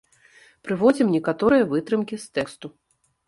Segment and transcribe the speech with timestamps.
[0.67, 2.67] Прыводзім некаторыя вытрымкі з тэксту.